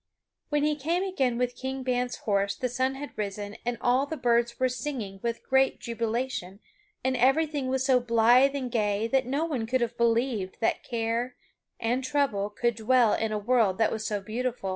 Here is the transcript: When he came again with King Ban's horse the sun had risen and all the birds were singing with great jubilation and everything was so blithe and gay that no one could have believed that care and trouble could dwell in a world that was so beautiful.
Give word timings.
When 0.49 0.63
he 0.63 0.75
came 0.75 1.03
again 1.03 1.37
with 1.37 1.55
King 1.55 1.83
Ban's 1.83 2.15
horse 2.15 2.55
the 2.55 2.69
sun 2.69 2.95
had 2.95 3.15
risen 3.15 3.55
and 3.63 3.77
all 3.81 4.07
the 4.07 4.17
birds 4.17 4.59
were 4.59 4.67
singing 4.67 5.19
with 5.21 5.43
great 5.47 5.79
jubilation 5.79 6.59
and 7.03 7.15
everything 7.15 7.67
was 7.67 7.85
so 7.85 7.99
blithe 7.99 8.55
and 8.55 8.71
gay 8.71 9.05
that 9.05 9.27
no 9.27 9.45
one 9.45 9.67
could 9.67 9.81
have 9.81 9.97
believed 9.97 10.57
that 10.59 10.81
care 10.83 11.35
and 11.79 12.03
trouble 12.03 12.49
could 12.49 12.73
dwell 12.73 13.13
in 13.13 13.31
a 13.31 13.37
world 13.37 13.77
that 13.77 13.91
was 13.91 14.03
so 14.03 14.19
beautiful. 14.21 14.69